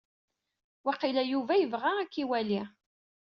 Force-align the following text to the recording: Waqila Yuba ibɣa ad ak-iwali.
Waqila 0.85 1.23
Yuba 1.31 1.53
ibɣa 1.63 1.89
ad 1.95 1.99
ak-iwali. 2.03 2.61